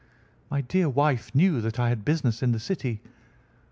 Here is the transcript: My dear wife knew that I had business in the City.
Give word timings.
My 0.49 0.61
dear 0.61 0.89
wife 0.89 1.35
knew 1.35 1.61
that 1.61 1.79
I 1.79 1.89
had 1.89 2.03
business 2.03 2.41
in 2.41 2.53
the 2.53 2.59
City. 2.59 3.03